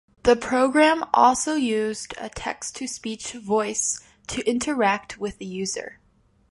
The 0.23 0.35
program 0.35 1.05
also 1.13 1.53
used 1.53 2.15
a 2.17 2.29
text 2.29 2.75
to 2.77 2.87
speech 2.87 3.33
voice 3.33 3.99
to 4.29 4.43
interact 4.49 5.19
with 5.19 5.37
the 5.37 5.45
user. 5.45 5.99